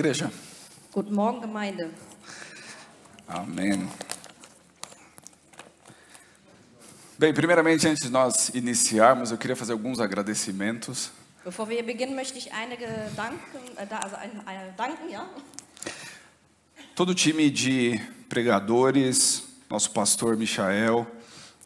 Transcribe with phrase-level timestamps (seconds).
[0.00, 0.30] igreja.
[0.92, 1.90] Guten Morgen, Gemeinde.
[3.28, 3.86] Amém.
[7.18, 11.10] Bem, primeiramente, antes de nós iniciarmos, eu queria fazer alguns agradecimentos.
[11.44, 15.28] Bevor wir beginnen, möchte ich einige danken, äh, also ein, ein, danken, ja.
[16.94, 21.06] Todo o time de pregadores, nosso pastor Michael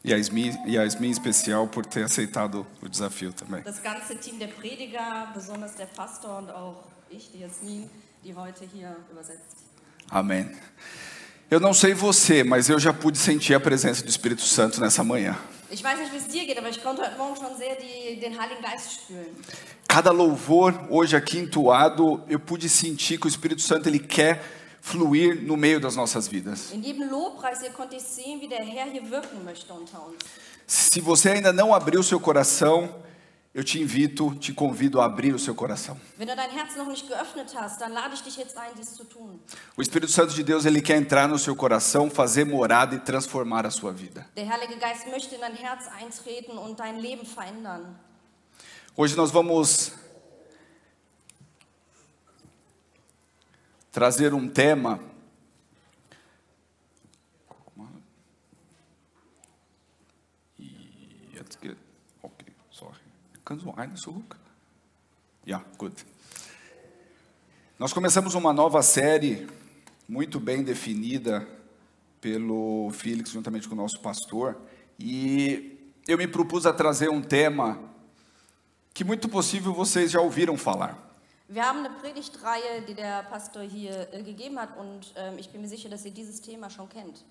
[0.04, 3.62] e a Yasmin, e Yasmin em especial por ter aceitado o desafio também.
[3.62, 7.88] Das ganze Team der Prediger, besonders der Pastor und auch ich, die Jasmin,
[8.24, 9.58] die heute hier übersetzt.
[10.10, 10.50] Amém.
[11.50, 15.04] Eu não sei você, mas eu já pude sentir a presença do Espírito Santo nessa
[15.04, 15.36] manhã.
[15.70, 18.18] Ich weiß nicht, wie es dir geht, aber ich konnte heute Morgen schon sehr die,
[18.20, 19.26] den Heiligen Geist spüren.
[19.88, 24.42] Cada louvor hoje aqui entoado, eu pude sentir que o Espírito Santo ele quer
[24.80, 26.72] fluir no meio das nossas vidas.
[26.72, 30.16] In jedem Lobpreis hier konnte ich sehen, wie der Herr hier wirken möchte unter uns.
[30.66, 32.88] Se você ainda não abriu seu coração,
[33.54, 35.96] eu te invito, te convido a abrir o seu coração.
[39.76, 43.64] O Espírito Santo de Deus ele quer entrar no seu coração, fazer morada e transformar
[43.64, 44.26] a sua vida.
[48.96, 49.92] Hoje nós vamos
[53.92, 54.98] trazer um tema.
[61.34, 61.76] Jetzt geht.
[62.22, 62.96] Okay, sorry.
[63.44, 64.36] Kannst du eine zurück?
[65.44, 65.92] Ja, gut.
[67.78, 69.46] Nós começamos uma nova série
[70.08, 71.46] muito bem definida
[72.22, 74.56] pelo Felix juntamente com o nosso pastor
[74.98, 75.78] e
[76.08, 77.78] eu me propus a trazer um tema
[78.94, 80.96] que muito possível vocês já ouviram falar.
[81.46, 85.60] Wir haben eine Predigtreihe, die der Pastor hier äh, gegeben hat und ähm, ich bin
[85.60, 87.22] mir sicher, dass ihr dieses Thema schon kennt.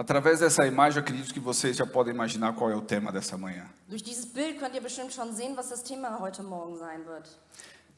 [0.00, 3.36] Através dessa imagem, eu acredito que vocês já podem imaginar qual é o tema dessa
[3.36, 3.66] manhã.
[3.86, 7.28] Durch dieses Bild könnt ihr bestimmt schon sehen, was das Thema heute Morgen sein wird.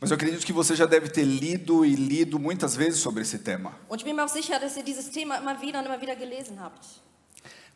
[0.00, 3.38] Mas eu acredito que você já deve ter lido e lido muitas vezes sobre esse
[3.38, 3.70] tema.
[3.88, 6.16] Und ich bin mir auch sicher, dass ihr dieses Thema immer wieder und immer wieder
[6.16, 6.84] gelesen habt.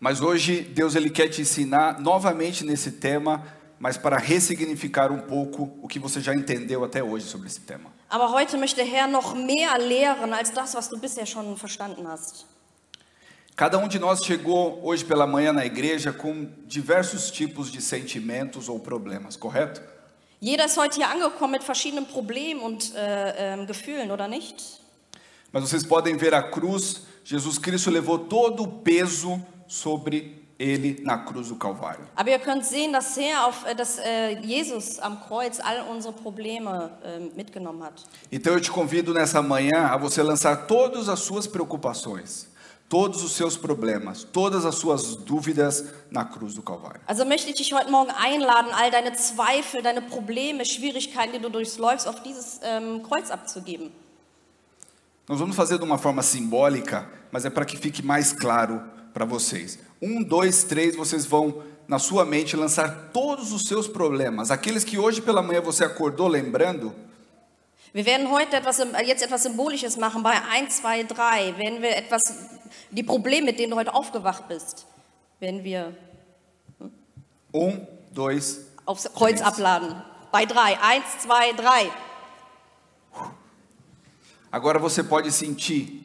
[0.01, 3.45] Mas hoje Deus ele quer te ensinar novamente nesse tema,
[3.79, 7.93] mas para ressignificar um pouco o que você já entendeu até hoje sobre esse tema.
[8.09, 12.09] Aber heute möchte der Herr noch mehr lehren als das, was du bisher schon verstanden
[12.09, 12.45] hast.
[13.57, 18.69] Cada um de nós chegou hoje pela manhã na igreja com diversos tipos de sentimentos
[18.69, 19.81] ou problemas, correto?
[20.43, 24.83] Jeder ist heute hier angekommen mit verschiedenen Problemen und äh, ähm, Gefühlen, oder nicht?
[25.51, 31.17] Mas vocês podem ver a cruz, Jesus Cristo levou todo o peso sobre ele na
[31.17, 32.07] cruz do Calvário.
[32.15, 36.13] Aber ihr könnt sehen, dass, Herr auf, äh, dass äh, Jesus am Kreuz all unsere
[36.13, 38.05] Probleme äh, mitgenommen hat.
[38.31, 42.49] Então eu te convido nessa manhã a você lançar todas as suas preocupações,
[42.89, 47.01] todos os seus problemas, todas as suas dúvidas na cruz do Calvário.
[47.07, 51.51] Also möchte ich dich heute Morgen einladen, all deine Zweifel, deine Probleme, Schwierigkeiten, die du
[51.51, 53.91] durchläufst, auf dieses ähm, Kreuz abzugeben.
[55.29, 58.81] Nós vamos fazer de uma forma simbólica, mas é para que fique mais claro
[59.13, 59.79] para vocês.
[60.01, 64.99] Um, dois, três, vocês vão na sua mente lançar todos os seus problemas, aqueles que
[64.99, 66.95] hoje pela manhã você acordou lembrando,
[67.93, 71.55] Wir werden heute etwas, jetzt etwas Symbolisches machen bei 1, 2, 3.
[71.57, 72.23] Wenn wir etwas,
[72.91, 74.87] die Probleme, mit denen du heute aufgewacht bist,
[75.41, 75.97] werden wir
[77.53, 80.03] um, dois, aufs Kreuz abladen.
[80.31, 80.79] Bei 3.
[80.81, 81.91] 1, 2, 3.
[84.51, 86.05] Agora você pode sentir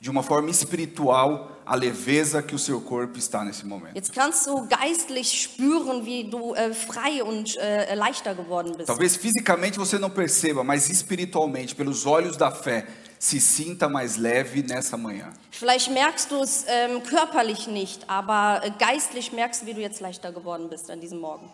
[0.00, 3.94] de uma forma espiritual a leveza que o seu corpo está nesse momento.
[3.94, 8.86] Jetzt kannst du geistlich spüren, wie du äh, frei und äh, leichter geworden bist.
[8.86, 12.86] Talvez fisicamente você não perceba, mas espiritualmente, pelos olhos da fé,
[13.18, 15.32] se sinta mais leve nessa manhã.
[15.50, 20.00] Vielleicht merkst du es ähm, körperlich nicht, aber äh, geistlich merkst du, wie du jetzt
[20.00, 21.48] leichter geworden bist an diesem Morgen.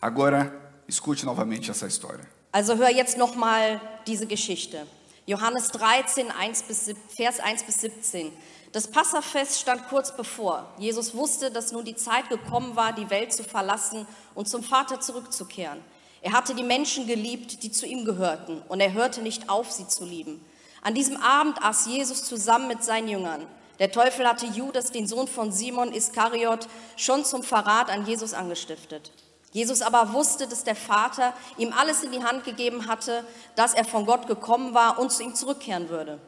[0.00, 0.52] Agora,
[0.86, 2.24] escute novamente essa história.
[2.52, 4.86] Also hör jetzt nochmal diese Geschichte.
[5.26, 8.32] Johannes 13, 1 bis, Vers 1 bis 17.
[8.72, 10.72] Das Passafest stand kurz bevor.
[10.78, 15.00] Jesus wusste, dass nun die Zeit gekommen war, die Welt zu verlassen und zum Vater
[15.00, 15.82] zurückzukehren.
[16.20, 19.86] Er hatte die Menschen geliebt, die zu ihm gehörten, und er hörte nicht auf, sie
[19.86, 20.44] zu lieben.
[20.82, 23.46] An diesem Abend aß Jesus zusammen mit seinen Jüngern.
[23.78, 29.12] Der Teufel hatte Judas, den Sohn von Simon Iskariot, schon zum Verrat an Jesus angestiftet.
[29.52, 33.24] Jesus aber wusste, dass der Vater ihm alles in die Hand gegeben hatte,
[33.54, 36.20] dass er von Gott gekommen war und zu ihm zurückkehren würde.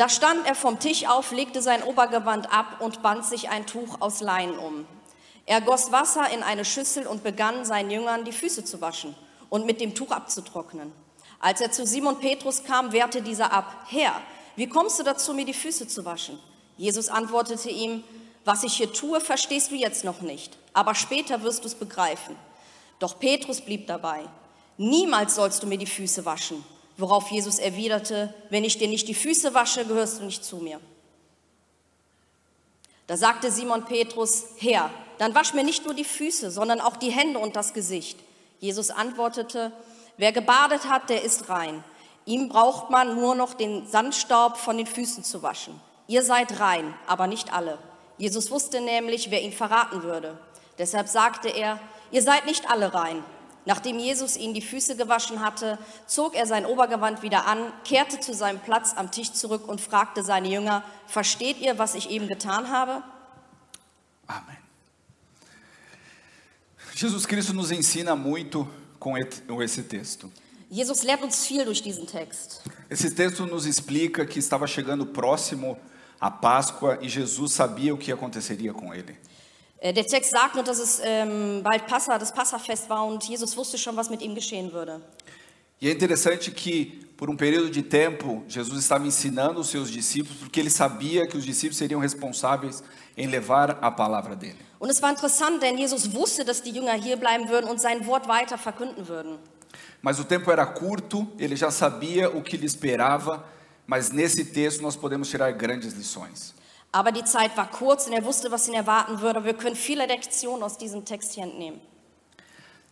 [0.00, 4.00] Da stand er vom Tisch auf, legte sein Obergewand ab und band sich ein Tuch
[4.00, 4.86] aus Leinen um.
[5.44, 9.14] Er goss Wasser in eine Schüssel und begann seinen Jüngern die Füße zu waschen
[9.50, 10.90] und mit dem Tuch abzutrocknen.
[11.38, 14.22] Als er zu Simon Petrus kam, wehrte dieser ab, Herr,
[14.56, 16.40] wie kommst du dazu, mir die Füße zu waschen?
[16.78, 18.02] Jesus antwortete ihm,
[18.46, 22.36] was ich hier tue, verstehst du jetzt noch nicht, aber später wirst du es begreifen.
[23.00, 24.22] Doch Petrus blieb dabei.
[24.78, 26.64] Niemals sollst du mir die Füße waschen.
[27.00, 30.80] Worauf Jesus erwiderte, wenn ich dir nicht die Füße wasche, gehörst du nicht zu mir.
[33.06, 37.10] Da sagte Simon Petrus, Herr, dann wasch mir nicht nur die Füße, sondern auch die
[37.10, 38.18] Hände und das Gesicht.
[38.58, 39.72] Jesus antwortete,
[40.18, 41.82] wer gebadet hat, der ist rein.
[42.26, 45.80] Ihm braucht man nur noch den Sandstaub von den Füßen zu waschen.
[46.06, 47.78] Ihr seid rein, aber nicht alle.
[48.18, 50.38] Jesus wusste nämlich, wer ihn verraten würde.
[50.78, 51.80] Deshalb sagte er,
[52.10, 53.24] ihr seid nicht alle rein.
[53.66, 58.32] Nachdem Jesus ihnen die Füße gewaschen hatte, zog er sein Obergewand wieder an, kehrte zu
[58.32, 62.70] seinem Platz am Tisch zurück und fragte seine Jünger, versteht ihr, was ich eben getan
[62.70, 63.02] habe?
[64.26, 64.56] Amém.
[66.94, 68.68] Jesus Cristo nos ensina muito
[68.98, 70.30] com esse texto.
[70.70, 72.62] Jesus lehrt uns viel durch diesen Text.
[72.88, 75.78] Esse texto nos explica que estava chegando próximo
[76.20, 79.16] a Páscoa e Jesus sabia o que aconteceria com ele.
[79.80, 83.56] Äh, Der Text sagt nur, dass es ähm, bald Passa, das Passafest war und Jesus
[83.56, 85.00] wusste schon, was mit ihm geschehen würde.
[85.80, 90.36] E é interessante que, por um período de tempo, Jesus estava ensinando os seus discípulos,
[90.38, 92.84] porque ele sabia que os discípulos seriam responsáveis
[93.16, 94.58] em levar a palavra dele.
[94.78, 98.06] Und es war interessant, denn Jesus wusste, dass die Jünger hier bleiben würden und sein
[98.06, 99.38] Wort weiter verkünden würden.
[100.02, 103.44] Mas o tempo era curto, ele já sabia o que lhe esperava,
[103.86, 106.54] mas nesse texto nós podemos tirar grandes lições.
[106.92, 109.44] Aber die Zeit war kurz und er wusste, was ihn erwarten würde.
[109.44, 111.80] Wir können viele Lektionen aus diesem Text hier entnehmen.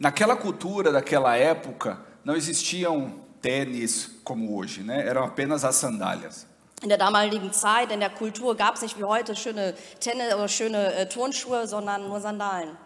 [0.00, 5.04] Naquela cultura daquela época, não existiam tênis como hoje, né?
[5.04, 6.46] Eram apenas as sandálias.
[6.80, 10.46] In der damaligen Zeit, in der Kultur gab es nicht wie heute schöne Tennis oder
[10.46, 12.76] schöne äh, Turnschuhe, sondern nur Sandalen.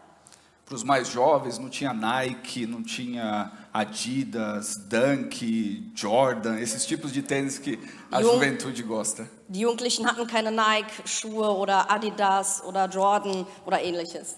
[0.64, 7.20] Para os mais jovens, não tinha Nike, não tinha Adidas, Dunk, Jordan, esses tipos de
[7.22, 7.78] tênis que
[8.10, 9.28] a Jung- juventude gosta.
[9.48, 14.36] Die Jugendlichen hatten keine Nike-Schuhe oder Adidas oder Jordan oder ähnliches.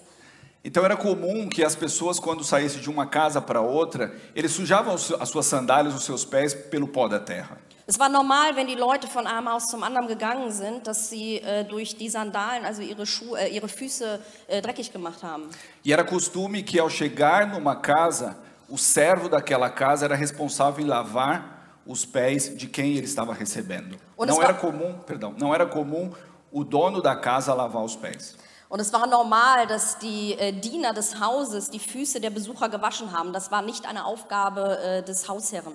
[0.63, 4.95] Então era comum que as pessoas, quando saíssem de uma casa para outra, eles sujavam
[4.95, 7.59] as suas sandálias, os seus pés, pelo pó da terra.
[7.87, 11.37] Es war normal, wenn die Leute von einem Haus zum anderen gegangen sind, dass sie
[11.37, 15.43] äh, durch die Sandalen, also ihre, Schuhe, äh, ihre Füße äh, dreckig gemacht haben.
[15.83, 18.35] E era costume que ao chegar numa casa,
[18.67, 21.43] o servo daquela casa era responsável em lavar
[21.85, 23.95] os pés de quem ele estava recebendo.
[24.17, 26.11] Und Não era war- comum, perdão, não era comum
[26.51, 28.35] o dono da casa lavar os pés.
[28.67, 33.11] Und es war normal, dass die äh, Diener des Hauses die Füße der Besucher gewaschen
[33.15, 33.31] haben.
[33.31, 35.73] Das war nicht eine Aufgabe äh, des Hausherren.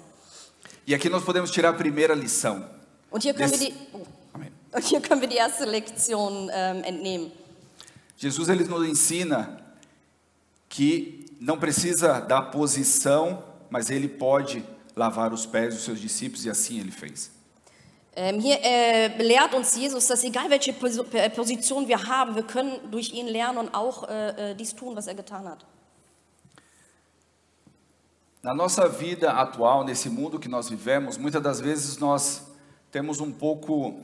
[0.91, 2.65] E aqui nós podemos tirar a primeira lição.
[3.13, 6.83] Und hier können, wir Des- die, oh, und hier können wir die erste Lektion ähm,
[6.83, 7.31] entnehmen.
[8.17, 9.57] Jesus ele nos ensina
[10.69, 13.41] que não precisa da posição,
[13.71, 14.65] mas ele pode
[14.97, 17.31] lavar os pés dos seus discípulos e assim ele fez.
[18.17, 22.91] Ähm, hier äh, lehrt uns Jesus, dass egal welche Posi- Position wir haben, wir können
[22.91, 25.64] durch ihn lernen und auch äh, äh, dies tun, was er getan hat.
[28.42, 32.42] Na nossa vida atual, nesse mundo que nós vivemos, muitas das vezes nós
[32.90, 34.00] temos um pouco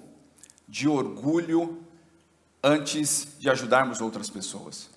[0.69, 1.83] de orgulho
[2.63, 4.91] antes de ajudarmos outras pessoas.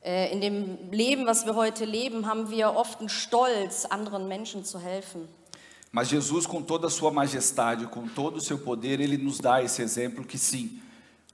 [0.00, 4.64] Äh, in dem Leben, was wir heute leben, haben wir oft einen Stolz, anderen Menschen
[4.64, 5.28] zu helfen.
[5.90, 9.60] Mas Jesus, com toda a sua majestade, com todo o seu poder, ele nos dá
[9.60, 10.80] esse exemplo que sim,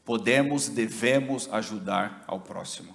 [0.05, 2.95] podemos, devemos ajudar ao próximo.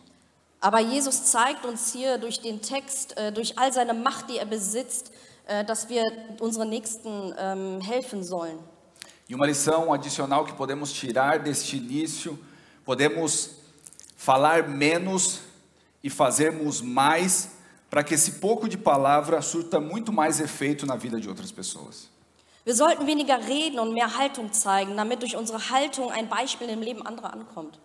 [0.61, 4.45] Aber Jesus zeigt uns hier durch den Text, äh, durch all seine Macht, die er
[4.45, 5.11] besitzt,
[5.47, 6.03] äh, dass wir
[6.39, 8.59] unseren Nächsten ähm, helfen sollen.
[9.29, 12.37] E uma lição adicional que podemos tirar deste início,
[12.83, 13.51] podemos
[14.17, 15.41] falar menos
[16.03, 17.51] e fazermos mais
[17.89, 22.09] para que esse pouco de palavra surta muito mais efeito na vida de outras pessoas.
[22.65, 26.81] Wir sollten weniger reden und mehr Haltung zeigen, damit durch unsere Haltung ein Beispiel im
[26.81, 27.79] Leben anderer ankommt.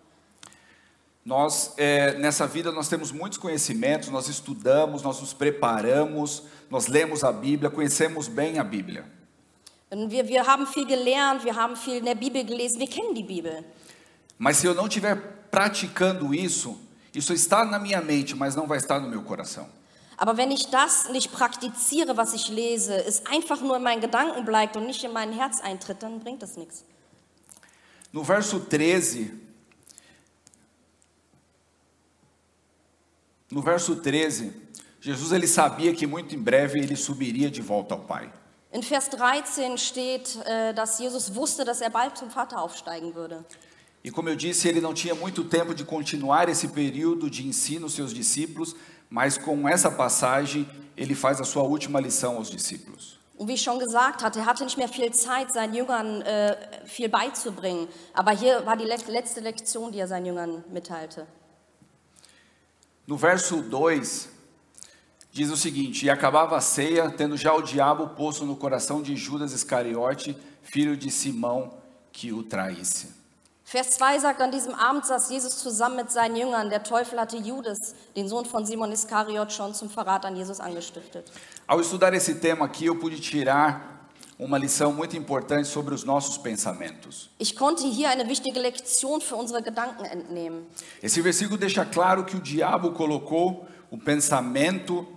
[1.25, 7.23] Nós, é, nessa vida, nós temos muitos conhecimentos, nós estudamos, nós nos preparamos, nós lemos
[7.23, 9.05] a Bíblia, conhecemos bem a Bíblia.
[9.91, 13.23] Wir, wir haben viel gelernt, wir haben viel in der Bibel gelesen, wir kennen die
[13.23, 13.63] Bibel.
[14.37, 15.15] Mas se eu não estiver
[15.49, 16.79] praticando isso,
[17.11, 19.67] isso está na minha mente, mas não vai estar no meu coração.
[20.17, 24.45] Aber wenn ich das nicht praktiziere, was ich lese, es einfach nur in meinen Gedanken
[24.45, 26.85] bleibt und nicht in mein Herz eintritt, dann bringt das nichts.
[28.11, 29.44] No verso 13,
[33.55, 34.51] no verso 13,
[34.99, 38.29] Jesus ele sabia que muito em breve ele subiria de volta ao Pai.
[38.73, 43.45] In Vers 13 steht, äh, dass Jesus wusste, dass er bald zum Vater aufsteigen würde.
[44.03, 47.85] E como eu disse, ele não tinha muito tempo de continuar esse período de ensino
[47.85, 48.75] aos seus discípulos,
[49.09, 53.17] mas com essa passagem ele faz a sua última lição aos discípulos.
[53.37, 56.57] Und wie ich schon gesagt hatte, er hatte nicht mehr viel Zeit, seinen Jüngern äh,
[56.85, 57.87] viel beizubringen.
[58.13, 61.25] Aber hier war die le letzte Lektion, die er seinen Jüngern mitteilte.
[63.07, 64.29] No verso 2,
[65.31, 69.15] diz o seguinte: E acabava a ceia, tendo já o diabo posto no coração de
[69.15, 71.73] Judas Iscariote, filho de Simão,
[72.11, 73.13] que o traísse.
[73.67, 76.69] Vers 2 sagt, an diesem Abend saß Jesus zusammen mit seinen Jüngern.
[76.69, 81.31] Der Teufel hatte Judas, den Sohn von Simon Iskariot, schon zum Verrat an Jesus angestiftet.
[81.67, 83.94] Ao estudar esse tema aqui, eu pude tirar
[84.37, 87.29] uma lição muito importante sobre os nossos pensamentos.
[91.01, 95.07] Esse versículo deixa claro que o diabo colocou o pensamento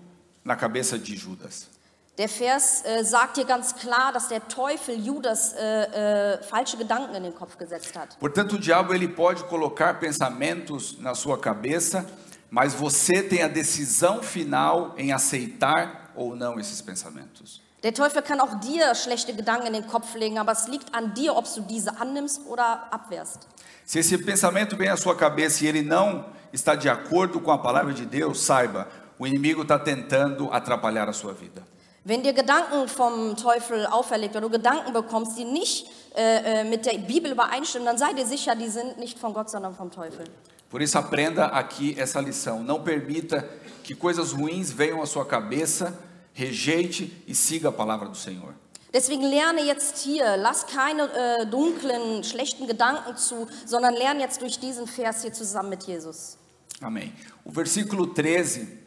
[0.44, 1.68] na cabeça de Judas.
[2.16, 7.14] Der Vers äh, sagt hier ganz klar, dass der Teufel Judas äh, äh, falsche Gedanken
[7.14, 8.16] in den Kopf gesetzt hat.
[8.18, 12.04] Portanto, o diabo ele pode colocar pensamentos na sua cabeça,
[12.50, 17.62] mas você tem a decisão final em aceitar ou não esses pensamentos.
[17.84, 21.14] Der Teufel kann auch dir schlechte Gedanken in den Kopf legen, aber es liegt an
[21.14, 23.46] dir, ob du diese annimmst oder abwehrst.
[23.84, 27.58] Se esse pensamento vem à sua cabeça e ele não está de acordo com a
[27.58, 31.62] palavra de Deus, saiba, o inimigo está tentando atrapalhar a sua vida.
[32.04, 36.84] Wenn dir Gedanken vom Teufel auferlegt oder du Gedanken bekommst, die nicht äh, äh, mit
[36.84, 40.24] der Bibel übereinstimmen, dann sei dir sicher, die sind nicht von Gott, sondern vom Teufel.
[40.68, 42.62] Por isso, aprenda aqui essa lição.
[42.62, 43.48] Não permita
[43.82, 45.98] que coisas ruins venham à sua cabeça,
[46.38, 48.54] rejeite e siga a palavra do Senhor.
[48.92, 54.58] Deswegen lerne jetzt hier, lass keine äh, dunklen, schlechten Gedanken zu, sondern lerne jetzt durch
[54.58, 56.38] diesen Vers hier zusammen mit Jesus.
[56.80, 57.12] Amém.
[57.44, 58.78] O versículo 13,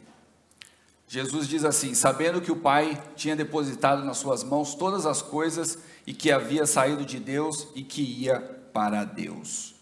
[1.06, 5.78] Jesus diz assim: Sabendo que o Pai tinha depositado nas suas mãos todas as coisas
[6.06, 8.40] e que havia saído de Deus e que ia
[8.72, 9.74] para Deus.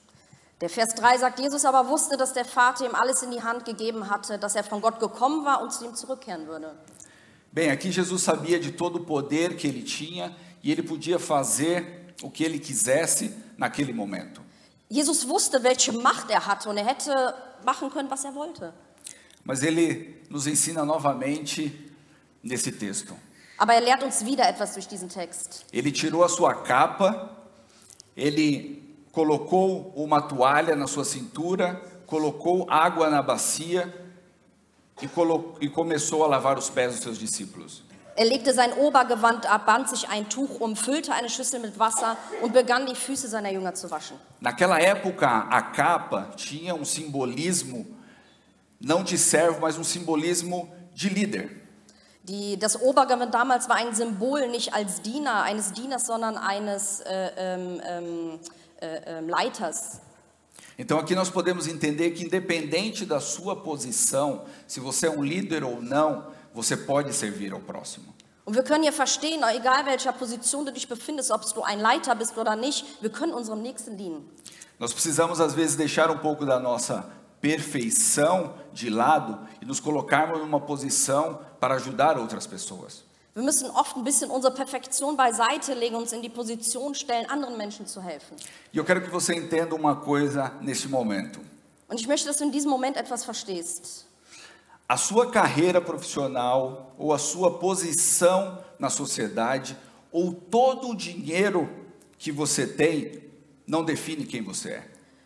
[0.61, 3.65] Der Vers 3 sagt, Jesus aber wusste, dass der Vater ihm alles in die Hand
[3.65, 6.77] gegeben hatte, dass er von Gott gekommen war und zu ihm zurückkehren würde.
[7.52, 12.14] Bem, aqui Jesus sabia de todo o poder que ele tinha e ele podia fazer
[12.23, 14.40] o que ele quisesse naquele momento.
[14.88, 18.73] Jesus wusste, welche Macht er hatte und er hätte machen können, was er wollte.
[19.45, 21.73] Mas ele nos ensina novamente
[22.42, 23.16] nesse texto.
[23.59, 25.64] Aber er lehrt uns wieder etwas durch diesen Text.
[25.73, 27.37] Ele tirou a sua capa,
[28.16, 31.75] ele colocou uma toalha na sua cintura,
[32.07, 33.92] colocou água na bacia
[35.02, 37.83] e, colo- e começou a lavar os pés dos seus discípulos.
[38.16, 42.16] Er legte sein Obergewand ab, band sich ein Tuch um, füllte eine Schüssel mit Wasser
[42.42, 44.19] und begann die Füße seiner Jünger zu waschen.
[44.40, 47.87] Naquela época, a capa tinha um simbolismo,
[48.78, 51.49] não de servo, mas um simbolismo de líder.
[52.25, 57.30] Die, das Obergewand damals war ein Symbol nicht als Diener, eines Dieners, sondern eines äh,
[57.37, 58.40] ähm, ähm,
[58.80, 60.00] äh, ähm, Leiters.
[60.80, 65.62] Então aqui nós podemos entender que independente da sua posição, se você é um líder
[65.62, 68.14] ou não, você pode servir ao próximo.
[68.46, 72.14] Und wir können hier verstehen, egal welcher Position du dich befindest, ob du ein Leiter
[72.14, 74.26] bist oder nicht, wir können unserem Nächsten dienen.
[74.78, 80.38] Nós precisamos às vezes deixar um pouco da nossa perfeição de lado e nos colocarmos
[80.38, 83.04] numa posição para ajudar outras pessoas.
[83.40, 87.25] Wir müssen oft ein bisschen unsere Perfektion beiseite legen und uns in die Position stellen,
[87.30, 88.37] anderen Menschen zu helfen.
[88.70, 91.40] E eu quero que você entenda uma coisa neste momento.
[91.88, 94.04] Und ich möchte, dass du in diesem Moment etwas verstehst.
[94.87, 99.75] A sua carreira profissional ou a sua posição na sociedade
[100.12, 101.66] ou todo o dinheiro
[102.18, 103.23] que você tem
[103.66, 104.85] não define quem você é.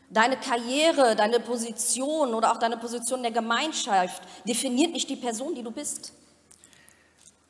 [0.09, 5.53] Deine Karriere, deine Position oder auch deine Position in der Gemeinschaft definiert nicht die Person,
[5.53, 6.13] die du bist.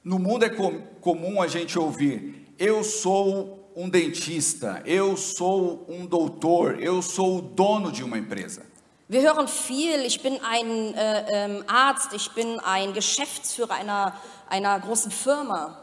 [0.04, 6.06] No mundo é com- comum a gente ouvir: eu sou um dentista, eu sou um
[6.06, 8.62] doutor, eu sou o dono de uma empresa.
[9.08, 14.14] Wir hören viel, ich bin ein äh, ähm, Arzt, ich bin ein Geschäftsführer einer,
[14.48, 15.78] einer großen Firma.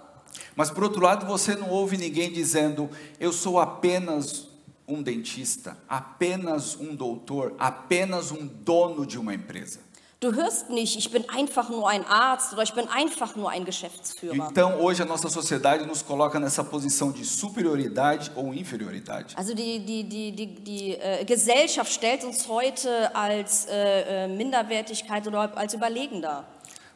[0.56, 4.48] Mas por outro lado, você não ouve ninguém dizendo: eu sou apenas
[4.88, 9.80] um dentista, apenas um doutor, apenas um dono de uma empresa.
[10.24, 13.66] Du hörst nicht, ich bin einfach nur ein Arzt oder ich bin einfach nur ein
[13.66, 14.50] Geschäftsführer.
[14.52, 19.34] Então, hoje a nossa sociedade nos coloca nessa posição de superioridade ou inferioridade.
[19.36, 25.26] Also die, die, die, die, die äh, Gesellschaft stellt uns heute als äh, äh, Minderwertigkeit
[25.26, 26.46] oder als überlegen dar.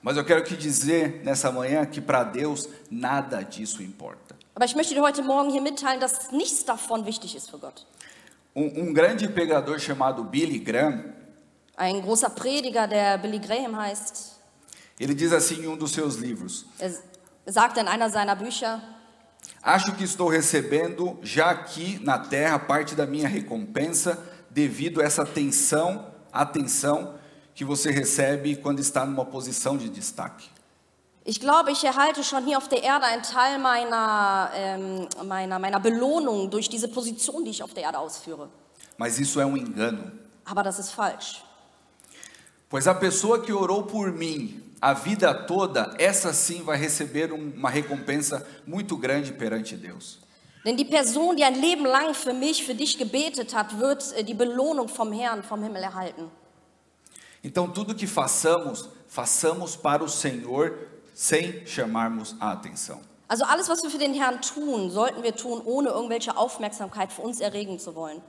[0.03, 4.35] Mas eu quero te dizer nessa manhã que para Deus nada disso importa.
[4.53, 7.87] Aber ich möchte dir heute Morgen hier mitteilen, dass nichts davon wichtig ist für Gott.
[8.53, 11.14] Um, um grande pregador chamado Billy Graham,
[11.77, 14.33] Ein großer Prediger, der Billy Graham heißt,
[14.97, 16.91] ele diz assim em um dos seus livros: er
[17.45, 18.81] sagte in einer seiner Bücher,
[19.61, 25.23] Acho que estou recebendo já aqui na terra parte da minha recompensa devido a essa
[25.23, 27.15] atenção, atenção
[27.53, 30.49] que você recebe quando está numa posição de destaque.
[31.27, 35.79] ich glaube, ich erhalte schon hier auf der Erde einen Teil meiner, ähm, meiner, meiner
[35.79, 38.47] Belohnung durch diese Position, die ich auf der Erde ausführe.
[38.97, 40.11] Mas isso é um engano,
[40.45, 41.43] Aber das ist falsch.
[42.69, 47.51] Pois a pessoa que orou por mim a vida toda, essa sim vai receber um-
[47.55, 50.19] uma recompensa muito grande perante Deus.
[50.65, 54.23] Denn die Person, die ein Leben lang für mich, für dich gebetet hat, wird äh,
[54.23, 56.29] die Belohnung vom Herrn, vom Himmel erhalten.
[57.43, 60.73] Então, tudo que façamos, façamos para o Senhor
[61.13, 62.99] sem chamarmos a atenção.
[63.27, 67.21] Also alles, was wir für den Herrn tun, sollten wir tun, ohne irgendwelche Aufmerksamkeit für
[67.21, 68.21] uns erregen zu wollen.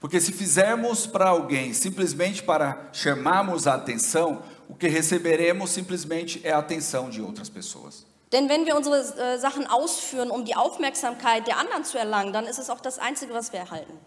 [0.00, 6.52] Porque se fizermos para alguém simplesmente para chamarmos a atenção, o que receberemos simplesmente é
[6.52, 8.06] a atenção de outras pessoas.
[8.32, 12.46] Denn wenn wir unsere äh, Sachen ausführen, um die Aufmerksamkeit der anderen zu erlangen, dann
[12.46, 13.98] ist es auch das Einzige, was wir erhalten.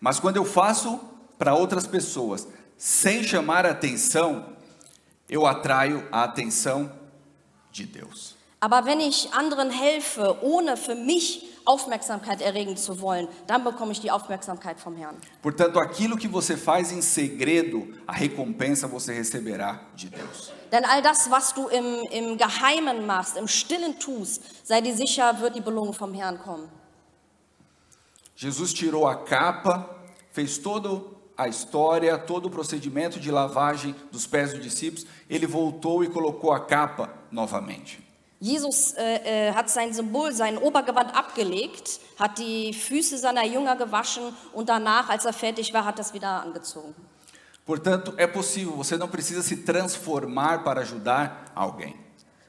[0.00, 1.00] Mas quando eu faço
[1.38, 2.46] para outras pessoas
[2.76, 4.52] sem chamar a atenção,
[5.28, 6.92] eu atraio a atenção
[7.72, 8.36] de Deus.
[8.60, 14.00] Aber wenn ich anderen helfe, ohne für mich Aufmerksamkeit erregen zu wollen, dann bekomme ich
[14.00, 15.16] die Aufmerksamkeit vom Herrn.
[15.42, 20.50] Portanto, aquilo que você faz em segredo, a recompensa você receberá de Deus.
[20.72, 25.40] Denn all das, was du im, im Geheimen machst, im Stillen tust, sei dir sicher,
[25.40, 26.68] wird die Belohnung vom Herrn kommen.
[28.34, 29.88] Jesus tirou a capa,
[30.32, 31.02] fez toda
[31.36, 36.50] a história, todo o procedimento de lavagem dos pés dos discípulos, ele voltou e colocou
[36.52, 38.07] a capa novamente.
[38.40, 44.22] Jesus äh, äh, hat sein Symbol, sein Obergewand abgelegt, hat die Füße seiner Jünger gewaschen
[44.52, 46.94] und danach, als er fertig war, hat er es wieder angezogen.
[47.66, 51.94] Portanto, é possível, você não precisa se transformar para ajudar alguém.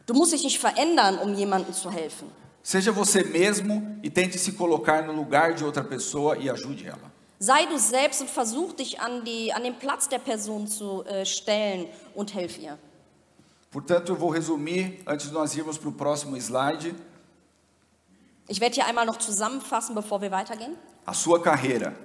[0.06, 2.30] Du musst dich nicht verändern, um jemandem zu helfen.
[2.64, 7.12] Seja você mesmo e tente se colocar no lugar de outra pessoa e ajude ela.
[7.40, 11.26] Sei du selbst und versuch dich an, die, an den Platz der Person zu äh,
[11.26, 12.78] stellen und helf ihr.
[13.72, 16.96] Portanto, eu vou resumir antes de nós irmos para o próximo slide.
[18.50, 20.76] Ich werde hier einmal noch zusammenfassen, bevor wir weitergehen.
[21.06, 21.96] A sua carreira,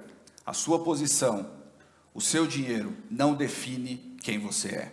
[0.45, 1.49] a sua posição,
[2.13, 4.91] o seu dinheiro não define quem você é.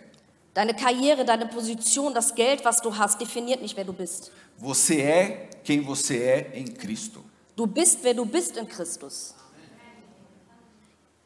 [0.53, 4.31] Deine Karriere, deine Position, das Geld, was du hast, definiert nicht, wer du bist.
[4.57, 7.23] Você é quem você é em Cristo.
[7.55, 9.33] Du bist, wer du bist in Christus.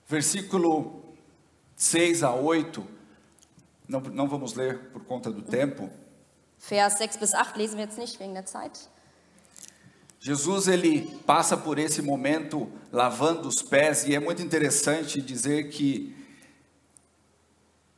[0.08, 1.04] Versículo
[1.76, 2.86] 6 a 8,
[3.88, 5.90] não, não vamos ler por conta do tempo.
[6.60, 8.90] Vers 6 bis 8 lesen wir jetzt nicht wegen der Zeit.
[10.20, 16.16] Jesus ele passa por esse momento lavando os pés e é muito interessante dizer que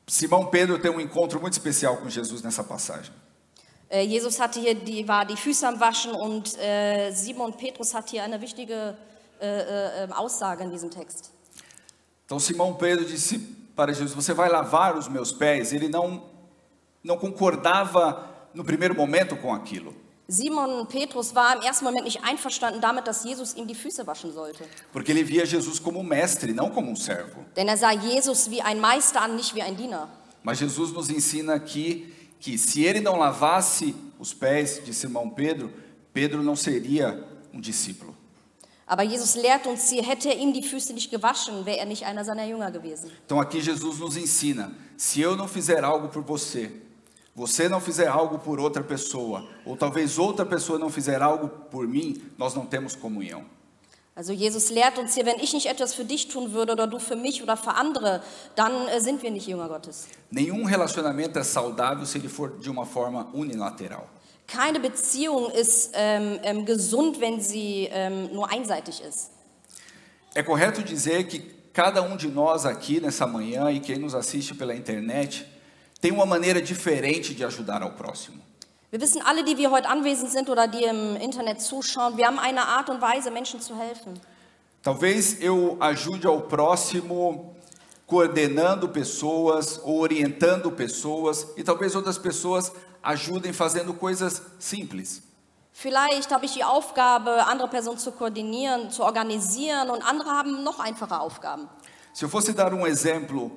[0.06, 3.14] Simão Pedro tem um encontro muito especial com Jesus nessa passagem.
[3.90, 8.10] Äh, Jesus hatte hier die, war die Füße am Waschen und äh, Simon Petrus hat
[8.10, 8.98] hier eine wichtige
[9.40, 11.32] äh, äh, ähm, Aussage in diesem Text.
[12.26, 13.40] Então Simão Pedro disse
[13.80, 15.72] para Jesus: Você vai lavar os meus pés?
[15.72, 16.24] Ele não
[17.02, 19.96] não concordava no primeiro momento com aquilo,
[20.28, 24.34] Simon Petrus war im ersten Moment nicht einverstanden damit, dass Jesus ihm die Füße waschen
[24.34, 24.64] sollte.
[24.92, 27.46] porque ele via Jesus como um mestre, não como um servo.
[27.56, 30.08] Denn er sah Jesus wie ein Meister an, nicht wie ein Diener.
[30.44, 35.72] Mas Jesus nos ensina aqui que se ele não lavasse os pés de Simão Pedro,
[36.14, 38.16] Pedro não seria um discípulo.
[38.90, 42.08] Aber Jesus lehrt uns hier, hätte er ihm die Füße nicht gewaschen, wäre er nicht
[42.08, 43.12] einer seiner Jünger gewesen.
[43.24, 46.72] Então aqui Jesus nos ensina: se eu não fizer algo por você,
[47.36, 51.88] você não fizer algo por outra pessoa, ou talvez outra pessoa não fizer algo por
[51.88, 53.46] mim, nós não temos comunhão.
[54.16, 56.98] Also Jesus lehrt uns hier, wenn ich nicht etwas für dich tun würde oder du
[56.98, 58.24] für mich oder für andere,
[58.56, 60.08] dann äh, sind wir nicht Jünger Gottes.
[60.32, 64.10] Nenhum relacionamento é saudável se ele for de uma forma unilateral.
[64.52, 69.32] Keine Beziehung ist ähm, ähm, gesund, wenn sie ähm, nur einseitig ist.
[70.34, 71.40] É correto dizer que
[71.74, 75.46] cada um de nós aqui nessa manhã e quem nos assiste pela internet
[76.02, 78.42] tem uma maneira diferente de ajudar ao próximo.
[78.92, 82.40] Wir wissen alle, die wir heute anwesend sind oder die im Internet zuschauen, wir haben
[82.40, 84.20] eine Art und Weise, Menschen zu helfen.
[84.82, 87.54] Talvez eu ajude ao próximo
[88.08, 92.72] coordenando pessoas ou orientando pessoas, e talvez outras pessoas
[93.04, 95.22] ajudem fazendo coisas simples.
[95.72, 100.80] Vielleicht habe ich die Aufgabe, andere Personen zu koordinieren, zu organisieren und andere haben noch
[100.80, 101.70] einfache Aufgaben.
[102.14, 103.52] Se eu fosse dar um exemplo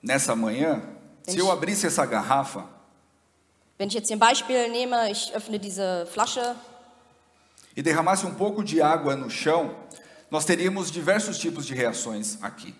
[0.00, 0.82] nessa manhã,
[1.26, 2.68] se eu abrisse essa garrafa
[3.76, 6.54] Wenn ich jetzt ein Beispiel nehme, ich öffne diese Flasche
[7.76, 9.74] e derramasse um pouco de água no chão,
[10.30, 12.72] nós teríamos diversos tipos de reações aqui.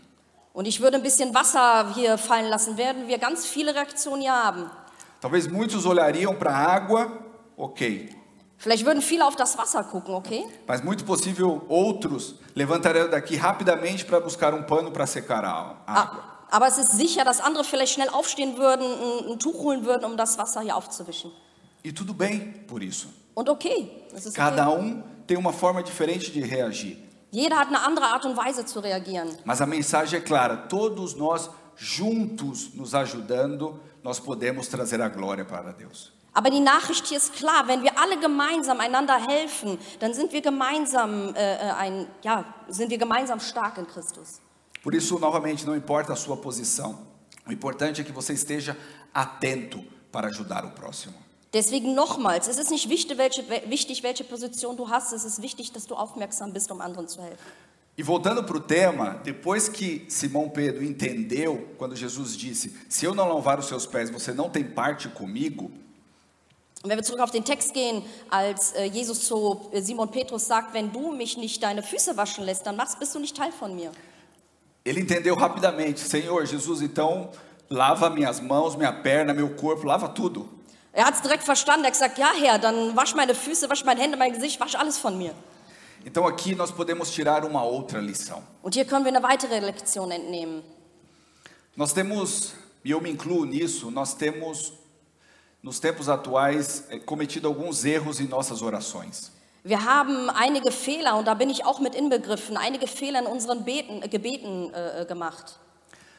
[0.53, 4.33] und ich würde ein bisschen Wasser hier fallen lassen, werden wir ganz viele Reaktionen hier
[4.33, 4.71] haben.
[5.25, 7.11] Talvez muitos olhariam para a água,
[7.57, 8.11] ok,
[8.59, 10.45] Vielleicht würden viele auf das Wasser gucken, okay?
[10.67, 15.77] mas muito possível outros levantariam daqui rapidamente para buscar um pano para secar a água.
[15.87, 19.87] Ah, Aber es ist sicher, dass andere vielleicht schnell aufstehen würden, ein, ein Tuch holen
[19.87, 21.33] würden, um das Wasser hier aufzuwischen.
[21.83, 23.09] E tudo bem por isso.
[23.35, 24.79] Und okay, das ist Cada okay.
[24.79, 26.99] um tem uma forma diferente de reagir.
[27.31, 29.39] Jeder hat eine andere Art und Weise zu reagieren.
[29.47, 35.45] Mas a mensagem é clara: todos nós juntos nos ajudando, nós podemos trazer a glória
[35.45, 36.13] para Deus.
[36.35, 40.43] Aber die Nachricht hier ist klar, wenn wir alle gemeinsam einander helfen, dann sind wir
[40.43, 44.41] gemeinsam, äh, äh, ein, ja, sind wir gemeinsam stark in Christus.
[44.83, 46.99] Por isso, novamente, não importa a sua posição,
[47.47, 48.77] o importante é que você esteja
[49.15, 51.15] atento para ajudar o próximo.
[51.55, 55.73] Deswegen nochmals, es ist nicht wichtig welche, wichtig, welche Position du hast, es ist wichtig,
[55.73, 57.39] dass du aufmerksam bist, um anderen zu helfen.
[57.97, 63.15] E voltando para o tema, depois que Simão Pedro entendeu, quando Jesus disse: Se eu
[63.15, 65.71] não lavar os seus pés, você não tem parte comigo.
[66.83, 70.75] Und wenn wir zurück auf den Text gehen, als äh, Jesus zu Simon Petrus sagt,
[70.75, 73.75] wenn du mich nicht deine Füße waschen lässt, dann machst, bist du nicht Teil von
[73.75, 73.91] mir.
[74.85, 77.31] Ele entendeu rapidamente: Senhor Jesus, então
[77.71, 80.49] lava minhas mãos, minha perna, meu corpo, lava tudo.
[80.93, 81.85] Er hat es direkt verstanden.
[81.85, 84.75] Er hat gesagt, ja Herr, dann wasch meine Füße, wasch meine Hände, mein Gesicht, wasch
[84.75, 85.35] alles von mir.
[86.05, 88.43] Então aqui nós podemos tirar uma outra lição.
[88.63, 90.63] Und hier können wir eine weitere Lektion entnehmen.
[91.77, 94.75] Nós temos, e eu me incluo nisso, nós temos,
[95.63, 99.33] nos tempos atuais, eh, cometido alguns erros em nossas orações.
[99.65, 103.65] Wir haben einige Fehler, und da bin ich auch mit inbegriffen, einige Fehler in unseren
[103.65, 105.59] Beten, äh, Gebeten äh, gemacht.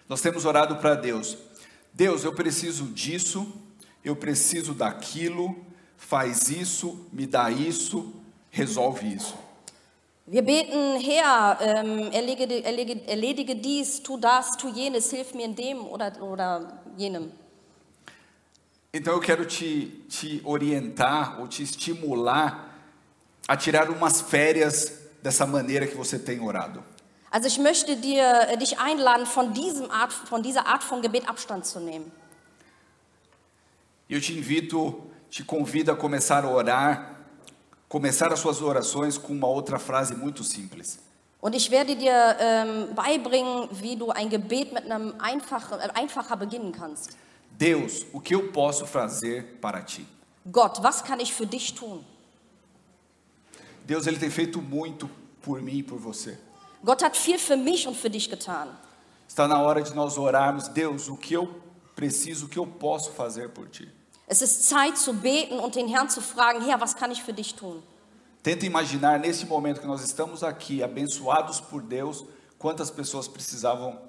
[0.10, 1.38] Nós temos orado para Deus.
[1.94, 3.46] Deus, eu preciso disso,
[4.04, 5.56] eu preciso daquilo,
[5.96, 8.12] faz isso, me dá isso,
[8.50, 9.45] resolve isso.
[10.28, 15.56] Wir beten, Herr, ähm, erledige, erledige, erledige dies, tu das, tu jenes, hilf mir in
[15.56, 17.32] dem oder, oder jenem.
[18.92, 22.74] Então eu quero te, te orientar ou te estimular
[23.48, 26.84] a tirar umas férias dessa maneira que você tem orado.
[27.30, 31.30] Also ich möchte dir, äh, dich einladen, von, diesem Art, von dieser Art von Gebet
[31.30, 32.12] Abstand zu nehmen.
[34.10, 37.15] Eu te invito, te convido a começar a orar,
[37.96, 41.00] começar as suas orações com uma outra frase muito simples.
[41.42, 46.36] Und ich werde dir ähm, beibringen, wie du ein Gebet mit einem einfachen, äh, einfacher
[46.36, 47.16] beginnen kannst.
[47.58, 50.06] Deus, o que eu posso fazer para ti?
[50.52, 52.04] Gott, was kann ich für dich tun?
[53.88, 55.10] Deus ele tem feito muito
[55.42, 56.38] por mim e por você.
[56.84, 58.68] Gott hat viel für mich und für dich getan.
[59.26, 61.48] Está na hora de nós orarmos, Deus, o que eu
[61.96, 63.88] preciso, o que eu posso fazer por ti?
[64.28, 67.34] Es ist Zeit zu beten und den Herrn zu fragen, Herr, was kann ich für
[67.34, 67.84] dich tun?
[68.42, 72.26] Tenta imaginar nesse momento que nós estamos aqui, abençoados por Deus,
[72.60, 74.00] quantas pessoas precisavam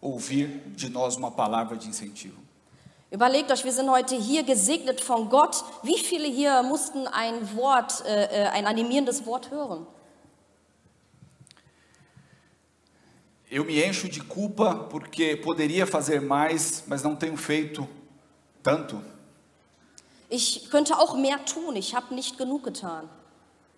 [0.00, 2.36] ouvir de nós uma palavra de incentivo.
[3.10, 5.64] Überlegt euch, wir sind heute hier gesegnet von Gott.
[5.82, 9.86] Wie viele hier mussten ein Wort, äh, äh, ein animierendes Wort hören?
[13.50, 17.88] Eu me encho de culpa porque poderia fazer mais, mas não tenho feito
[18.62, 19.02] tanto.
[20.28, 23.08] Ich könnte auch mehr tun, ich habe nicht genug getan.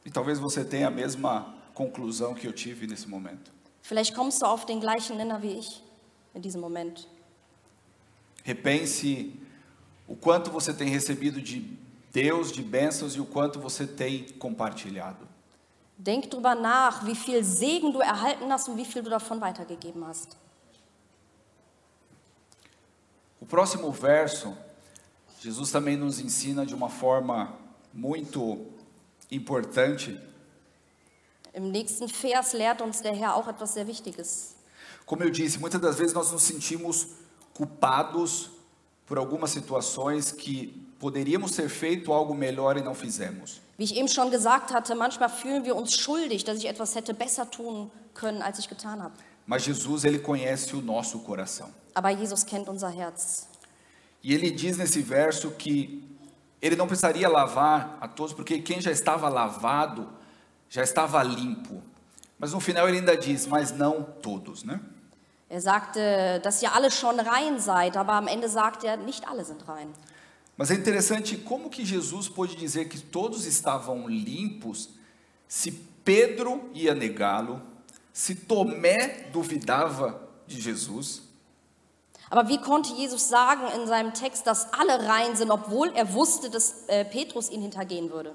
[0.04, 3.52] E talvez você tenha a mesma conclusão que eu tive nesse momento.
[3.82, 5.82] Vielleicht kommst du auf den gleichen Nenner wie ich
[6.34, 7.06] in diesem Moment.
[8.44, 9.32] Repense
[10.08, 11.78] o quanto você tem recebido de
[12.12, 15.28] Deus, de bênçãos e o quanto você tem compartilhado.
[15.96, 20.04] Denk drüber nach, wie viel Segen du erhalten hast und wie viel du davon weitergegeben
[20.06, 20.36] hast.
[23.40, 24.56] O próximo verso,
[25.42, 27.54] Jesus também nos ensina de uma forma
[27.92, 28.58] muito
[29.30, 30.20] importante
[31.52, 34.54] Im nächsten Vers lehrt uns der Herr auch etwas sehr Wichtiges.
[35.04, 37.08] Como eu disse, muitas das vezes nós nos sentimos
[37.52, 38.50] culpados
[39.04, 40.68] por algumas situações que
[41.00, 43.60] poderíamos ter feito algo melhor e não fizemos.
[43.76, 47.14] Wie ich eben schon gesagt hatte, manchmal fühlen wir uns schuldig, dass ich etwas hätte
[47.14, 49.14] besser tun können, als ich getan habe.
[49.46, 51.68] Mas Jesus, ele conhece o nosso coração.
[51.94, 53.48] Aber Jesus kennt unser Herz.
[54.22, 56.04] E ele diz nesse verso que
[56.60, 60.08] ele não precisaria lavar a todos, porque quem já estava lavado
[60.68, 61.82] já estava limpo.
[62.38, 64.80] Mas no final ele ainda diz, mas não todos, né?
[65.48, 65.98] Er sagte,
[66.44, 69.92] dass ihr alle schon rein seid, aber am Ende sagt er, nicht alle sind rein.
[70.56, 74.90] Mas é interessante como que Jesus pôde dizer que todos estavam limpos
[75.48, 75.72] se
[76.04, 77.60] Pedro ia negá-lo,
[78.12, 81.22] se Tomé duvidava de Jesus,
[82.30, 86.48] Aber wie konnte Jesus sagen in seinem Text, dass alle rein sind, obwohl er wusste,
[86.48, 88.34] dass äh, Petrus ihn hintergehen würde?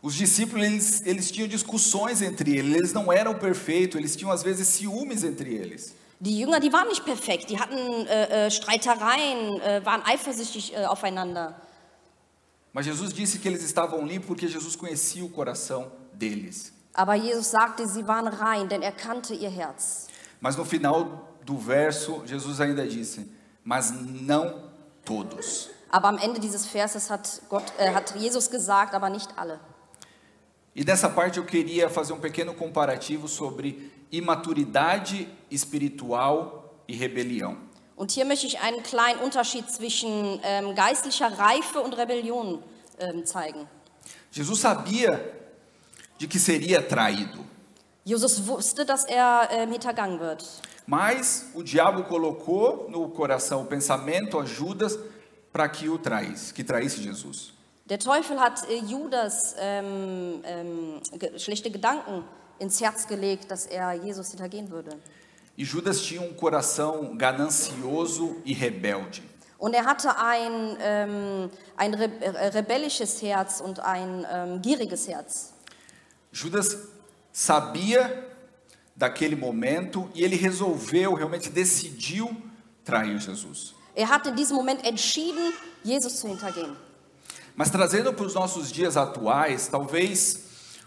[0.00, 4.42] Os discípulos, eles, eles tinham discussões entre eles, eles não eram perfeitos, eles tinham às
[4.42, 5.94] vezes ciúmes entre eles.
[6.18, 10.86] Die Jünger, die waren nicht perfekt, die hatten äh, äh, Streitereien, äh, waren eifersüchtig äh,
[10.86, 11.60] aufeinander.
[12.72, 16.72] Mas Jesus disse que eles estavam limpos porque Jesus conhecia o coração deles.
[16.94, 20.08] Aber Jesus sagte, sie waren rein, denn er kannte ihr Herz.
[20.40, 23.28] Mas no final do verso, Jesus ainda disse:
[23.64, 24.70] Mas não
[25.04, 25.70] todos.
[25.90, 29.60] Aber am Ende dieses Verses hat, Gott, äh, hat Jesus gesagt, aber nicht alle.
[30.74, 37.58] E nessa parte eu queria fazer um pequeno comparativo sobre imaturidade espiritual e rebelião.
[37.94, 42.62] Und hier möchte ich einen kleinen Unterschied zwischen ähm, geistlicher Reife und Rebellion
[42.98, 43.68] ähm, zeigen.
[44.30, 45.20] Jesus sabia
[46.18, 47.44] de que seria traído,
[48.04, 50.44] Jesus wusste, dass er ähm, hintergangen wird.
[50.92, 54.98] Mas o diabo colocou no coração o pensamento a Judas
[55.50, 57.54] para que o traísse, que traísse Jesus.
[57.86, 62.24] Der Teufel hat äh, Judas ähm, ähm, schlechte Gedanken
[62.58, 64.90] ins Herz gelegt, dass er Jesus hintergehen würde.
[65.56, 69.22] E Judas tinha um coração ganancioso e rebelde.
[69.58, 75.54] Und er hatte ein, ähm, ein re äh, rebellisches Herz und ein ähm, gieriges Herz.
[76.32, 76.76] Judas
[77.32, 78.31] sabia
[78.94, 82.36] daquele momento e ele resolveu, realmente decidiu
[82.84, 83.74] trair Jesus.
[83.94, 85.52] Er hat in diesem Moment entschieden,
[85.84, 86.76] Jesus zu hintergehen.
[87.54, 90.44] Mas trazendo para os nossos dias atuais, talvez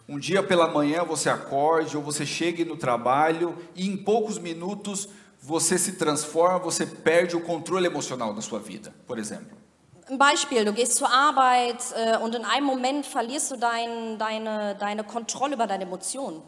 [0.07, 5.09] um dia pela manhã você acorde ou você chegue no trabalho e em poucos minutos
[5.41, 9.57] você se transforma, você perde o controle emocional da sua vida, por exemplo.
[10.07, 14.75] Ein Beispiel, du gehst zur Arbeit äh, und in einem Moment verlierst du dein, deine,
[14.75, 16.43] deine Kontrolle über deine Emotionen.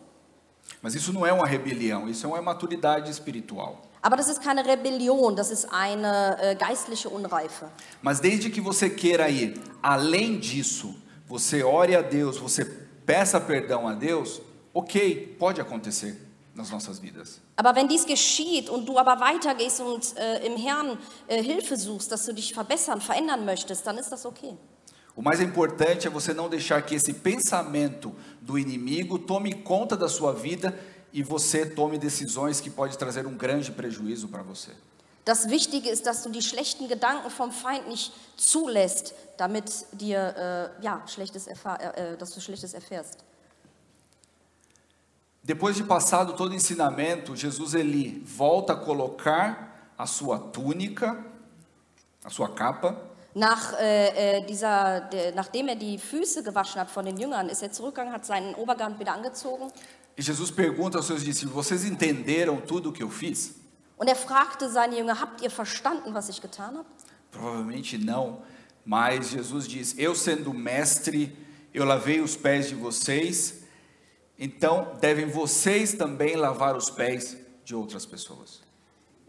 [0.81, 3.81] Mas isso não é uma rebelião, isso é uma maturidade espiritual.
[4.01, 7.65] Aber das ist keine Rebellion, das ist eine äh, geistliche Unreife.
[8.01, 10.95] Mas desde que você queira ir além disso,
[11.27, 12.63] você ore a Deus, você
[13.05, 14.41] peça perdão a Deus,
[14.73, 16.15] ok, pode acontecer
[16.53, 17.41] nas nossas vidas.
[17.55, 22.11] Aber wenn dies geschieht und du aber weitergehst und äh, im Herrn äh, Hilfe suchst,
[22.11, 24.55] dass du dich verbessern, verändern möchtest, dann ist das okay.
[25.17, 30.07] O mais importante é você não deixar que esse pensamento do inimigo tome conta da
[30.07, 30.77] sua vida
[31.11, 34.73] e você tome decisões que pode trazer um grande prejuízo para você.
[35.25, 40.83] Das Wichtige ist, dass du die schlechten Gedanken vom Feind nicht zulässt, damit dir äh,
[40.83, 43.25] ja schlechtes erfahr, äh, dass du schlechtes erfährst.
[45.43, 51.25] Depois de passado todo o ensinamento, Jesus ele volta a colocar a sua túnica,
[52.23, 52.95] a sua capa,
[53.37, 57.61] Nach, äh, äh, dieser, der, nachdem er die Füße gewaschen hat von den Jüngern, ist
[57.61, 59.71] er zurückgegangen, hat seinen Obergewand wieder angezogen
[60.17, 63.55] e Jesus pergunta aos seus discípulos: Vocês entenderam tudo o que eu fiz?
[63.99, 66.87] und er fragte seine Jünger, habt ihr verstanden, was ich getan habe?
[67.31, 68.41] Provavelmente não,
[68.83, 71.37] mas Jesus diz: Eu sendo mestre,
[71.73, 73.63] eu lavei os pés de vocês,
[74.39, 78.66] então devem vocês também lavar os pés de outras pessoas.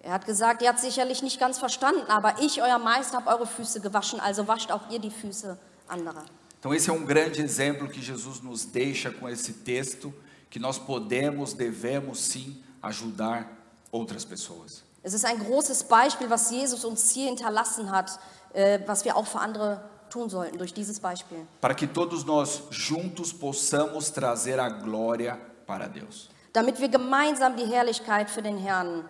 [0.08, 3.46] Er hat gesagt, ihr habt sicherlich nicht ganz verstanden, aber ich, euer Meister, habe eure
[3.46, 6.24] Füße gewaschen, also wascht auch ihr die Füße anderer.
[6.58, 10.14] Então, esse é um grande exemplo que Jesus nos deixa com esse texto,
[10.48, 13.50] que nós podemos, devemos sim ajudar
[13.92, 14.82] outras pessoas.
[15.02, 18.18] Es ist ein großes Beispiel, was Jesus uns hier hinterlassen hat,
[18.54, 21.46] äh, was wir auch für andere tun sollten durch dieses Beispiel.
[21.60, 26.30] Para que todos nós juntos possamos trazer a glória para Deus.
[26.54, 29.04] Damit wir gemeinsam die Herrlichkeit für den Herrn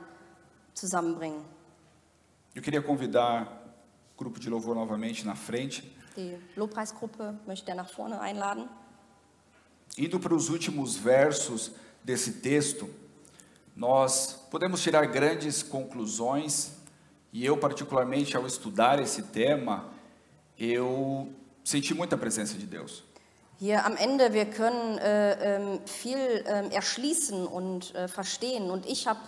[0.78, 1.44] zusammenbringen.
[2.54, 3.46] Eu queria convidar
[4.14, 5.82] o grupo de louvor novamente na frente.
[6.16, 8.68] Die Lobpreisgruppe möchte nach vorne einladen.
[9.96, 11.72] Indo para os últimos versos
[12.04, 12.88] desse texto,
[13.74, 16.72] nós podemos tirar grandes conclusões,
[17.32, 19.88] e eu, particularmente, ao estudar esse tema,
[20.58, 21.32] eu
[21.64, 23.04] senti muita presença de Deus.
[23.60, 28.70] Hier am Ende, wir können äh, ähm, viel ähm, erschließen und äh, verstehen.
[28.70, 29.18] Und ich habe,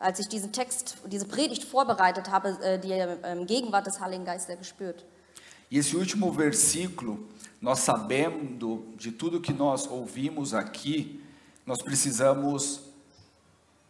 [0.00, 4.58] als ich diesen Text, diese Predigt vorbereitet habe, äh, die ähm, Gegenwart des Heiligen Geistes
[4.58, 5.04] gespürt.
[5.70, 7.28] E esse último versículo,
[7.60, 11.22] nós sabendo de tudo que nós ouvimos aqui,
[11.64, 12.80] nós precisamos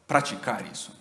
[0.06, 0.92] praticar isso.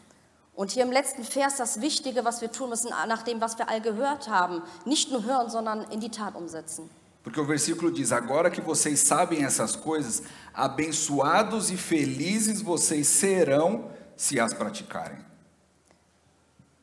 [0.56, 3.70] Und hier im letzten Vers das Wichtige, was wir tun müssen, nach dem, was wir
[3.70, 6.90] all gehört haben, nicht nur hören, sondern in die Tat umsetzen.
[7.24, 13.90] Porque o versículo diz: Agora que vocês sabem essas coisas, abençoados e felizes vocês serão
[14.20, 15.18] se as praticarem.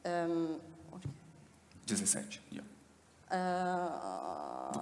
[0.04, 0.58] Ähm,
[1.84, 2.40] 17.
[2.50, 2.62] Ja.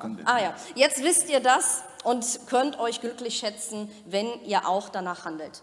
[0.01, 4.89] kannst ah ja, jetzt wisst ihr das und könnt euch glücklich schätzen, wenn ihr auch
[4.89, 5.63] danach handelt.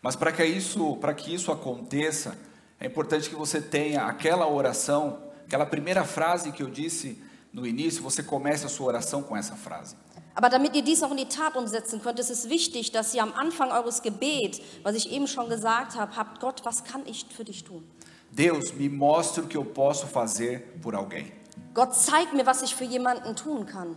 [0.00, 2.36] Mas para que isso, para que isso aconteça,
[2.78, 7.20] é importante que você tenha aquela oração, aquela primeira frase que eu disse
[7.52, 9.96] no início, você comece a sua oração com essa frase.
[10.38, 13.24] Aber damit ihr dies auch in die Tat umsetzen könnt, ist es wichtig, dass ihr
[13.24, 17.26] am Anfang eures Gebet, was ich eben schon gesagt habe, habt, Gott, was kann ich
[17.28, 17.82] für dich tun?
[18.30, 21.32] Deus, me mostre o que eu posso fazer por alguém.
[21.74, 23.96] Gott, zeig mir, was ich für jemanden tun kann.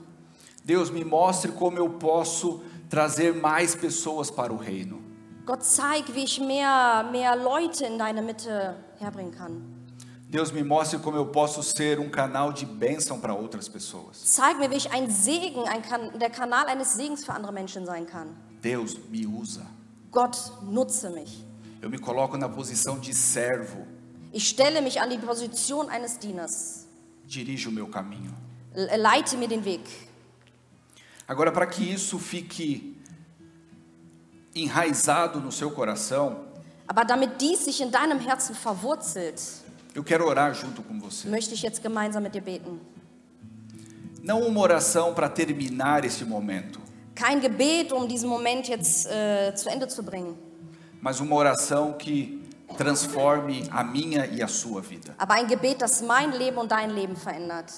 [0.64, 4.98] Deus, me mostre como eu posso trazer mais pessoas para o reino.
[5.46, 9.81] Gott, zeig, wie ich mehr, mehr Leute in deine Mitte herbringen kann.
[10.32, 14.16] Deus, me mostre como eu posso ser um canal de bênção para outras pessoas.
[14.26, 17.86] Zeig mir, wie ich ein Segen, ein kan der Kanal eines Segens für andere Menschen
[17.86, 18.30] sein kann.
[18.64, 19.66] Deus, me usa.
[20.10, 21.44] Gott, nutze mich.
[21.82, 23.86] Eu me coloco na posição de servo.
[24.32, 26.86] Ich stelle mich an die Position eines Dieners.
[27.28, 28.32] Dirige o meu caminho.
[28.74, 29.82] Le- Leite mir den Weg.
[31.28, 32.96] Agora, para que isso fique
[34.56, 36.46] enraizado no seu coração,
[36.88, 39.42] Aber damit dies sich in deinem Herzen verwurzelt,
[39.96, 41.28] eu quero orar junto com você.
[41.30, 42.80] möchte ich jetzt gemeinsam mit dir beten.
[44.24, 46.80] Não uma oração para terminar esse momento,
[47.16, 50.36] Kein Gebet, um diesen Moment jetzt äh, zu Ende zu bringen,
[51.02, 52.40] mas uma oração que
[52.78, 55.14] transforme a minha e a sua vida.
[55.18, 57.72] aber ein Gebet, das mein Leben und dein Leben verändert.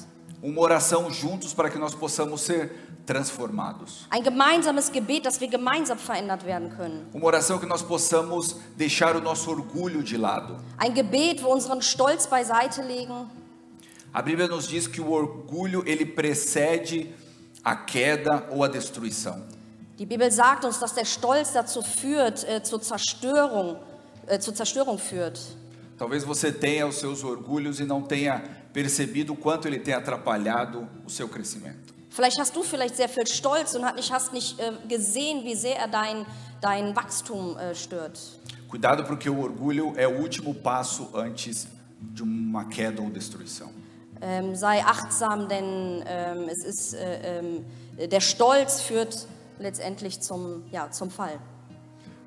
[0.43, 2.69] Uma oração juntos para que nós possamos ser
[3.06, 4.06] transformados.
[4.12, 7.08] Ein gemeinsames Gebet, dass wir gemeinsam verändert werden können.
[7.13, 10.58] Uma oração que nós possamos deixar o nosso orgulho de lado.
[10.77, 13.25] Ein Gebet, wo unseren Stolz beiseite legen.
[14.13, 17.15] A Bíblia nos diz que o orgulho ele precede
[17.63, 19.41] a queda ou a destruição.
[19.97, 23.77] Die Bibel sagt uns, dass der Stolz dazu führt, äh, zur Zerstörung,
[24.27, 25.39] äh, zur Zerstörung führt.
[25.97, 30.88] Talvez você tenha os seus orgulhos e não tenha percebido o quanto ele tem atrapalhado
[31.05, 31.93] o seu crescimento.
[32.09, 35.88] Vielleicht hast du vielleicht sehr viel Stolz und hast nicht äh, gesehen, wie sehr er
[35.88, 36.25] dein,
[36.62, 38.19] dein Wachstum äh, stört.
[38.69, 41.67] Cuidado porque o orgulho é o último passo antes
[41.99, 43.69] de uma queda ou destruição.
[44.21, 47.65] Ähm, sei achtsam, denn ähm, es ist, äh, ähm,
[47.97, 49.27] der Stolz führt
[49.59, 51.39] letztendlich zum, ja, zum Fall.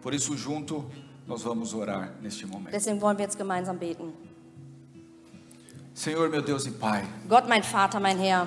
[0.02, 0.84] Por isso, junto,
[1.26, 2.70] nós vamos orar neste momento.
[2.70, 4.12] Deswegen wollen wir jetzt gemeinsam beten.
[5.96, 8.46] Senhor, meu Deus e Pai, Gott, mein Vater, mein Herr,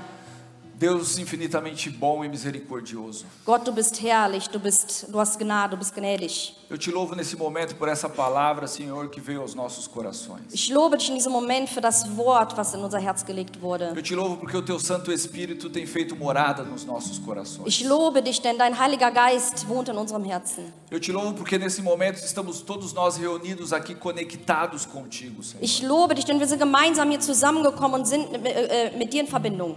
[0.79, 3.25] Deus infinitamente bom e misericordioso.
[3.45, 6.55] Gott, du bist herrlich, du, bist, du hast Gnade, du bist gnädig.
[6.69, 10.53] Eu te louvo nesse momento por essa palavra, Senhor, que veio aos nossos corações.
[10.53, 13.91] Ich lobe dich in diesem Moment für das Wort, was in unser Herz gelegt wurde.
[13.93, 17.67] Eu te louvo porque o teu Santo Espírito tem feito morada nos nossos corações.
[17.67, 20.71] Ich lobe dich, denn dein Heiliger Geist wohnt in unserem Herzen.
[20.89, 25.61] Eu te louvo porque nesse momento estamos todos nós reunidos aqui conectados contigo, Senhor.
[25.61, 29.21] Ich lobe dich, denn wir sind gemeinsam hier zusammengekommen und sind äh, äh, mit dir
[29.21, 29.75] in Verbindung.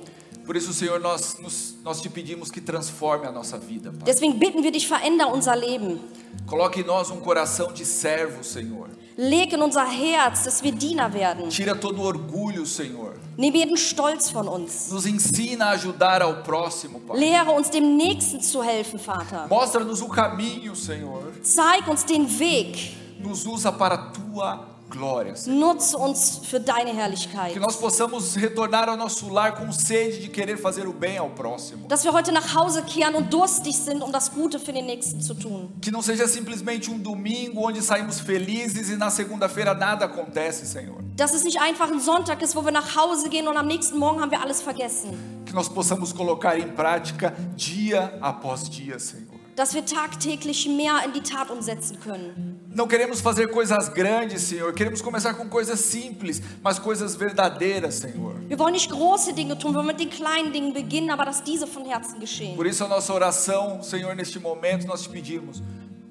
[0.53, 4.03] Por isso, Senhor, nós, nos- nós te pedimos que transforme a nossa vida, Pai.
[4.05, 5.99] Deswegen bitten wir dich, veränder unser Leben.
[6.47, 8.91] Coloque em nós um coração de servo, Senhor.
[9.17, 11.49] Leg in unser Herz, dass wir Diener werden.
[11.49, 13.15] Tira todo orgulho, Senhor.
[13.39, 14.91] Nimm jeden Stolz von uns.
[14.91, 17.19] Nos ensina a ajudar ao próximo, Pai.
[17.19, 19.47] Lehre uns dem Nächsten zu helfen, Vater.
[19.49, 21.33] Mostra-nos o caminho, Senhor.
[21.43, 22.95] Zeig uns den Weg.
[23.21, 25.35] Nos usa para a tua glória.
[25.47, 27.53] Nutze uns für deine Herrlichkeit.
[27.53, 31.31] Que nós possamos retornar ao nosso lar com sede de querer fazer o bem ao
[31.31, 31.89] próximo.
[31.89, 35.21] Dass wir heute nach Hause kehren und durstig sind, um das Gute für den Nächsten
[35.21, 35.71] zu tun.
[35.81, 40.99] Que não seja simplesmente um domingo onde saímos felizes e na segunda-feira nada acontece, Senhor.
[41.17, 43.99] Dass es nicht einfach ein Sonntag ist, wo wir nach Hause gehen und am nächsten
[43.99, 45.11] Morgen haben wir alles vergessen.
[45.47, 49.32] Que nós possamos colocar em prática dia após dia, Senhor.
[49.55, 52.59] Dass wir tagtäglich mehr in die Tat umsetzen können.
[52.75, 54.73] Não queremos fazer coisas grandes, Senhor.
[54.73, 58.35] Queremos começar com coisas simples, mas coisas verdadeiras, Senhor.
[58.49, 61.45] Wir wollen nicht große Dinge tun, wir wollen mit den kleinen Dingen beginnen, aber dass
[61.45, 62.57] diese von Herzen geschehen.
[62.57, 65.61] Por isso a nossa oração, Senhor, neste momento nós te pedimos.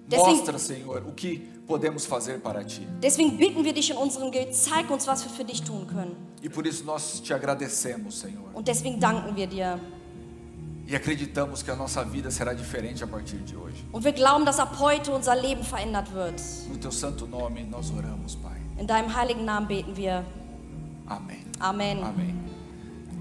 [0.08, 2.86] Deswegen- Mostra, Senhor, o que podemos fazer para ti.
[3.01, 6.15] Deswegen bitten wir dich in unserem Gebet, zeig uns, was wir für dich tun können.
[6.43, 8.51] E por isso nós te agradecemos, Senhor.
[8.54, 9.80] Und deswegen danken wir dir.
[10.91, 13.86] E acreditamos que a nossa vida será diferente a partir de hoje.
[13.93, 16.41] Und wir glauben, dass ab heute unser Leben verändert wird.
[16.67, 18.60] No teu santo nome nós oramos, Pai.
[18.77, 20.25] In deinem heiligen Namen beten wir.
[21.08, 21.45] Amém.
[21.62, 22.04] Amen.
[22.04, 22.36] Amém.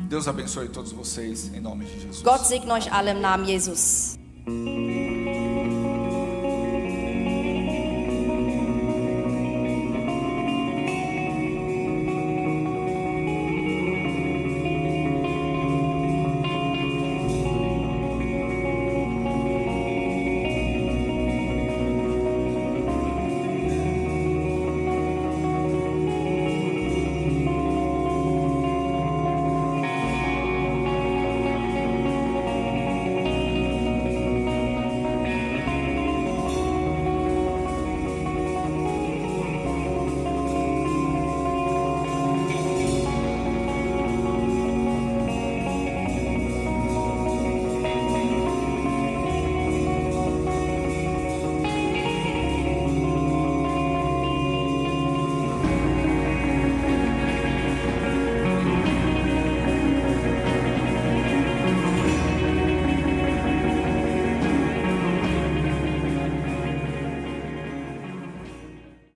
[0.08, 2.24] Deus abençoe todos vocês em nome de Jesus.
[2.24, 4.18] Gott segne euch alle im Namen Jesus.
[4.48, 4.89] Amém.